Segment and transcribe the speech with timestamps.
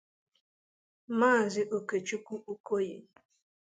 [1.17, 2.97] Maazị Okechukwu Okoye